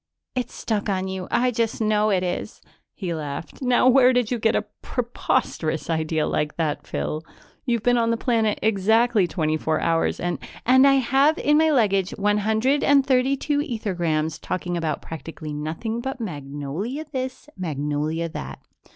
It's 0.33 0.55
stuck 0.55 0.89
on 0.89 1.07
you; 1.07 1.27
I 1.29 1.51
just 1.51 1.79
know 1.79 2.09
it 2.09 2.23
is." 2.23 2.59
He 2.95 3.13
laughed. 3.13 3.61
"Now 3.61 3.87
where 3.87 4.13
did 4.13 4.31
you 4.31 4.39
get 4.39 4.55
a 4.55 4.65
preposterous 4.81 5.91
idea 5.91 6.25
like 6.25 6.57
that, 6.57 6.87
Phyl? 6.87 7.21
You've 7.67 7.83
been 7.83 7.99
on 7.99 8.09
the 8.09 8.17
planet 8.17 8.57
exactly 8.63 9.27
twenty 9.27 9.57
four 9.57 9.79
hours 9.79 10.19
and 10.19 10.39
""and 10.65 10.87
I 10.87 10.95
have, 10.95 11.37
in 11.37 11.59
my 11.59 11.69
luggage, 11.69 12.15
one 12.17 12.39
hundred 12.39 12.83
and 12.83 13.05
thirty 13.05 13.37
two 13.37 13.59
ethergrams 13.59 14.39
talking 14.41 14.75
about 14.75 15.03
practically 15.03 15.53
nothing 15.53 16.01
but 16.01 16.19
Magnolia 16.19 17.05
this, 17.11 17.47
Magnolia 17.55 18.27
that. 18.29 18.57